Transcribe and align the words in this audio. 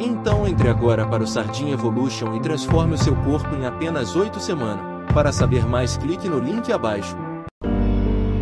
então 0.00 0.46
entre 0.46 0.68
agora 0.68 1.06
para 1.06 1.22
o 1.22 1.26
Sardinha 1.26 1.74
Evolution 1.74 2.34
e 2.34 2.40
transforme 2.40 2.94
o 2.94 2.98
seu 2.98 3.14
corpo 3.16 3.54
em 3.54 3.66
apenas 3.66 4.16
8 4.16 4.40
semanas. 4.40 4.80
Para 5.12 5.30
saber 5.30 5.66
mais, 5.66 5.96
clique 5.96 6.28
no 6.28 6.38
link 6.38 6.72
abaixo. 6.72 7.16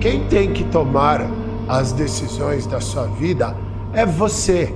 Quem 0.01 0.25
tem 0.29 0.53
que 0.53 0.65
tomar 0.65 1.23
as 1.69 1.93
decisões 1.93 2.67
da 2.67 2.81
sua 2.81 3.07
vida 3.07 3.57
é 3.93 4.07
você. 4.07 4.75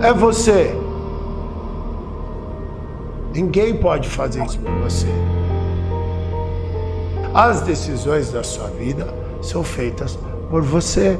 É 0.00 0.12
você. 0.12 0.76
Ninguém 3.34 3.76
pode 3.78 4.08
fazer 4.08 4.44
isso 4.44 4.58
por 4.58 4.70
você. 4.82 5.06
As 7.34 7.62
decisões 7.62 8.30
da 8.30 8.42
sua 8.42 8.66
vida 8.66 9.08
são 9.40 9.64
feitas 9.64 10.18
por 10.50 10.60
você. 10.60 11.18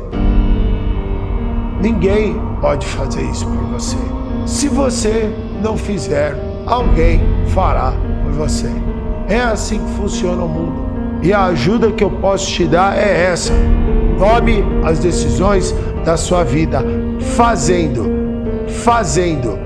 Ninguém 1.81 2.37
pode 2.61 2.87
fazer 2.87 3.23
isso 3.23 3.47
por 3.47 3.65
você. 3.73 3.97
Se 4.45 4.69
você 4.69 5.33
não 5.63 5.75
fizer, 5.77 6.37
alguém 6.67 7.21
fará 7.49 7.95
por 8.23 8.33
você. 8.33 8.71
É 9.27 9.41
assim 9.41 9.79
que 9.79 9.93
funciona 9.95 10.45
o 10.45 10.49
mundo. 10.49 10.83
E 11.23 11.33
a 11.33 11.45
ajuda 11.47 11.91
que 11.91 12.05
eu 12.05 12.11
posso 12.11 12.47
te 12.47 12.67
dar 12.67 12.95
é 12.95 13.25
essa. 13.25 13.55
Tome 14.19 14.63
as 14.85 14.99
decisões 14.99 15.75
da 16.05 16.19
sua 16.19 16.45
vida 16.45 16.85
fazendo, 17.37 18.05
fazendo. 18.85 19.59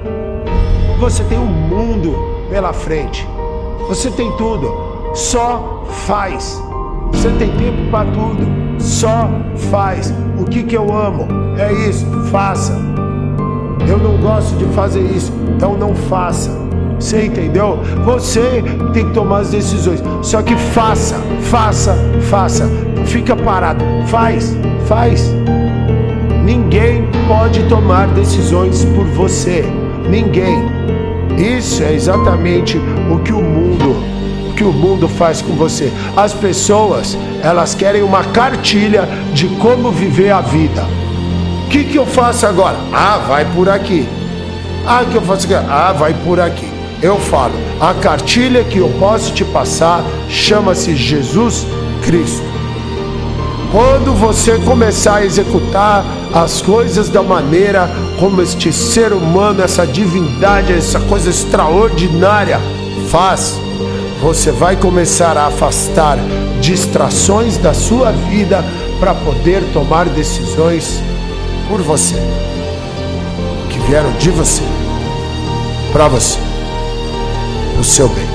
Você 1.00 1.24
tem 1.24 1.38
um 1.38 1.46
mundo 1.46 2.14
pela 2.48 2.72
frente. 2.72 3.26
Você 3.88 4.10
tem 4.12 4.30
tudo. 4.36 4.95
Só 5.16 5.82
faz. 6.06 6.62
Você 7.10 7.30
tem 7.30 7.50
tempo 7.52 7.90
para 7.90 8.04
tudo. 8.10 8.46
Só 8.78 9.30
faz. 9.70 10.12
O 10.38 10.44
que, 10.44 10.62
que 10.62 10.76
eu 10.76 10.94
amo? 10.94 11.26
É 11.56 11.72
isso. 11.88 12.04
Faça. 12.30 12.78
Eu 13.88 13.96
não 13.96 14.18
gosto 14.18 14.54
de 14.58 14.66
fazer 14.74 15.00
isso. 15.00 15.32
Então 15.56 15.74
não 15.78 15.94
faça. 15.94 16.50
Você 17.00 17.24
entendeu? 17.24 17.78
Você 18.04 18.62
tem 18.92 19.06
que 19.06 19.14
tomar 19.14 19.38
as 19.38 19.50
decisões. 19.50 20.02
Só 20.20 20.42
que 20.42 20.54
faça, 20.54 21.16
faça, 21.44 21.96
faça. 22.28 22.66
Não 22.66 23.06
fica 23.06 23.34
parado. 23.34 23.82
Faz, 24.08 24.54
faz. 24.86 25.32
Ninguém 26.44 27.08
pode 27.26 27.66
tomar 27.70 28.06
decisões 28.08 28.84
por 28.84 29.06
você. 29.06 29.64
Ninguém. 30.10 30.62
Isso 31.38 31.82
é 31.82 31.94
exatamente 31.94 32.78
o 33.10 33.18
que 33.20 33.32
o 33.32 33.40
mundo 33.40 34.15
que 34.56 34.64
o 34.64 34.72
mundo 34.72 35.08
faz 35.08 35.42
com 35.42 35.52
você. 35.52 35.92
As 36.16 36.32
pessoas, 36.32 37.16
elas 37.42 37.74
querem 37.74 38.02
uma 38.02 38.24
cartilha 38.24 39.08
de 39.32 39.46
como 39.56 39.92
viver 39.92 40.30
a 40.30 40.40
vida. 40.40 40.84
O 41.66 41.68
que, 41.68 41.84
que 41.84 41.96
eu 41.96 42.06
faço 42.06 42.46
agora? 42.46 42.76
Ah, 42.92 43.18
vai 43.18 43.44
por 43.44 43.68
aqui. 43.68 44.08
Ah, 44.86 45.04
que 45.04 45.16
eu 45.16 45.22
faço 45.22 45.46
agora? 45.46 45.66
Ah, 45.68 45.92
vai 45.92 46.14
por 46.24 46.40
aqui. 46.40 46.68
Eu 47.02 47.18
falo, 47.18 47.52
a 47.78 47.92
cartilha 47.92 48.64
que 48.64 48.78
eu 48.78 48.88
posso 48.98 49.32
te 49.32 49.44
passar 49.44 50.02
chama-se 50.28 50.96
Jesus 50.96 51.66
Cristo. 52.02 52.56
Quando 53.70 54.14
você 54.14 54.58
começar 54.60 55.16
a 55.16 55.24
executar 55.24 56.04
as 56.32 56.62
coisas 56.62 57.10
da 57.10 57.22
maneira 57.22 57.90
como 58.18 58.40
este 58.40 58.72
ser 58.72 59.12
humano, 59.12 59.62
essa 59.62 59.86
divindade, 59.86 60.72
essa 60.72 61.00
coisa 61.00 61.28
extraordinária 61.28 62.58
faz, 63.10 63.60
você 64.20 64.50
vai 64.50 64.76
começar 64.76 65.36
a 65.36 65.46
afastar 65.46 66.18
distrações 66.60 67.56
da 67.58 67.74
sua 67.74 68.12
vida 68.12 68.64
para 68.98 69.14
poder 69.14 69.62
tomar 69.72 70.08
decisões 70.08 71.02
por 71.68 71.82
você, 71.82 72.16
que 73.68 73.78
vieram 73.80 74.12
de 74.12 74.30
você, 74.30 74.62
para 75.92 76.08
você, 76.08 76.38
o 77.78 77.84
seu 77.84 78.08
bem. 78.08 78.28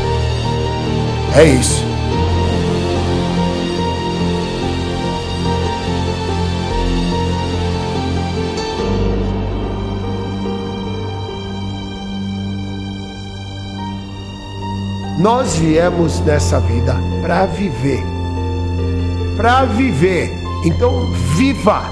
É 1.36 1.46
isso. 1.46 1.91
Nós 15.18 15.56
viemos 15.56 16.20
nessa 16.22 16.60
vida 16.60 16.96
para 17.22 17.46
viver. 17.46 18.04
Para 19.38 19.66
viver. 19.66 20.32
Então, 20.64 21.06
viva! 21.36 21.84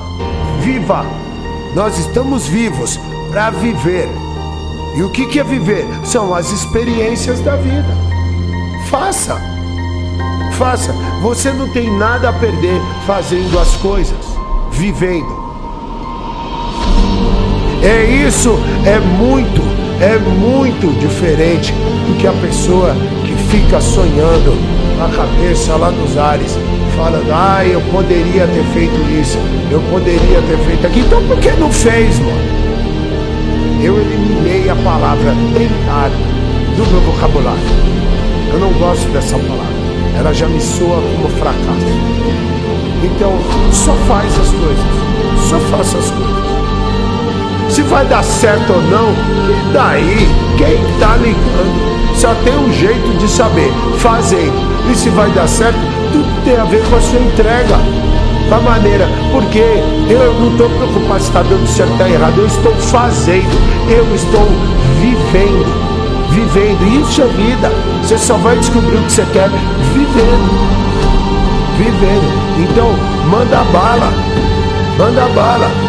Viva! 0.62 1.06
Nós 1.76 1.98
estamos 2.00 2.48
vivos 2.48 3.00
para 3.32 3.50
viver. 3.52 4.10
E 4.96 5.04
o 5.04 5.10
que, 5.10 5.40
é 5.40 5.44
viver? 5.44 5.86
São 6.04 6.34
as 6.34 6.52
experiências 6.52 7.40
da 7.42 7.56
vida. 7.56 7.96
Faça. 8.90 9.40
Faça. 10.58 10.94
Você 11.22 11.54
não 11.54 11.70
tem 11.70 11.90
nada 11.98 12.30
a 12.30 12.34
perder 12.34 12.82
fazendo 13.06 13.60
as 13.60 13.76
coisas, 13.78 14.26
vivendo. 14.72 15.50
É 17.82 18.04
isso, 18.04 18.60
é 18.86 19.00
muito, 19.00 19.62
é 20.02 20.18
muito 20.18 20.98
diferente 21.00 21.74
do 21.74 22.18
que 22.18 22.28
a 22.28 22.34
pessoa 22.34 22.96
fica 23.50 23.82
sonhando 23.82 24.56
na 24.98 25.08
cabeça 25.10 25.76
lá 25.76 25.90
dos 25.90 26.18
ares, 26.18 26.58
falando, 26.96 27.32
ah, 27.32 27.66
eu 27.66 27.82
poderia 27.92 28.46
ter 28.48 28.64
feito 28.74 29.00
isso, 29.20 29.38
eu 29.72 29.82
poderia 29.90 30.42
ter 30.42 30.58
feito 30.66 30.88
aquilo. 30.88 31.08
Então 31.08 31.24
por 31.24 31.40
que 31.40 31.52
não 31.52 31.72
fez, 31.72 32.20
mano? 32.20 32.60
Eu 33.82 33.98
eliminei 33.98 34.70
a 34.70 34.76
palavra 34.76 35.34
tentar 35.54 36.10
do 36.76 36.92
meu 36.92 37.02
vocabulário. 37.02 37.60
Eu 38.52 38.60
não 38.60 38.74
gosto 38.74 39.08
dessa 39.12 39.38
palavra. 39.38 39.80
Ela 40.18 40.34
já 40.34 40.48
me 40.48 40.60
soa 40.60 41.02
como 41.02 41.30
fracasso. 41.30 42.10
Então, 43.04 43.40
só 43.72 43.94
faz 44.08 44.28
as 44.38 44.50
coisas. 44.50 45.50
Só 45.50 45.60
faça 45.72 45.98
as 45.98 46.12
coisas. 46.12 46.49
Vai 47.90 48.06
dar 48.06 48.24
certo 48.24 48.72
ou 48.72 48.82
não, 48.84 49.10
e 49.12 49.74
daí? 49.74 50.30
Quem 50.58 50.78
tá 51.00 51.16
ligando? 51.18 52.16
Só 52.16 52.36
tem 52.44 52.56
um 52.56 52.72
jeito 52.72 53.18
de 53.18 53.28
saber, 53.28 53.72
fazendo. 53.98 54.54
E 54.92 54.96
se 54.96 55.10
vai 55.10 55.30
dar 55.32 55.48
certo, 55.48 55.80
tudo 56.12 56.44
tem 56.44 56.56
a 56.58 56.66
ver 56.66 56.84
com 56.88 56.96
a 56.96 57.02
sua 57.02 57.20
entrega. 57.20 57.78
Da 58.50 58.60
maneira, 58.60 59.08
porque 59.32 59.60
eu 60.10 60.34
não 60.40 60.52
estou 60.52 60.70
preocupado 60.70 61.20
se 61.20 61.28
está 61.28 61.44
dando 61.44 61.68
certo 61.68 61.90
ou 61.90 61.96
está 61.96 62.10
errado, 62.10 62.40
eu 62.40 62.48
estou 62.48 62.74
fazendo, 62.76 63.58
eu 63.90 64.16
estou 64.16 64.48
vivendo. 65.00 65.90
Vivendo, 66.32 67.02
isso 67.02 67.22
é 67.22 67.26
vida. 67.26 67.72
Você 68.04 68.18
só 68.18 68.36
vai 68.36 68.56
descobrir 68.58 68.98
o 68.98 69.04
que 69.04 69.12
você 69.12 69.26
quer 69.34 69.50
vivendo. 69.94 70.70
Vivendo. 71.78 72.70
Então, 72.70 72.92
manda 73.30 73.64
bala. 73.72 74.12
Manda 74.98 75.28
bala. 75.34 75.89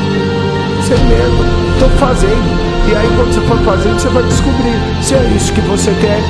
Você 0.91 0.97
mesmo. 1.05 1.45
Estou 1.75 1.89
fazendo. 1.91 2.89
E 2.89 2.97
aí 2.97 3.09
quando 3.15 3.33
você 3.33 3.41
for 3.43 3.59
fazendo, 3.59 4.01
você 4.01 4.09
vai 4.09 4.25
descobrir 4.25 4.75
se 5.01 5.15
é 5.15 5.33
isso 5.37 5.53
que 5.53 5.61
você 5.61 5.95
quer 6.01 6.21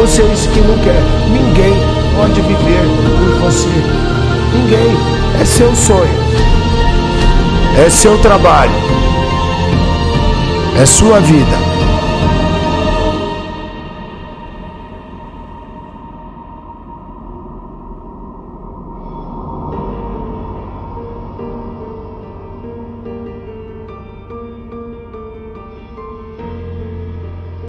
ou 0.00 0.06
se 0.08 0.20
é 0.20 0.24
isso 0.32 0.48
que 0.48 0.60
não 0.60 0.76
quer. 0.78 1.00
Ninguém 1.30 1.74
pode 2.16 2.40
viver 2.40 2.82
por 3.20 3.40
você. 3.40 3.68
Ninguém. 4.52 4.96
É 5.40 5.44
seu 5.44 5.72
sonho. 5.76 6.18
É 7.76 7.88
seu 7.88 8.18
trabalho. 8.18 8.72
É 10.76 10.84
sua 10.84 11.20
vida. 11.20 11.67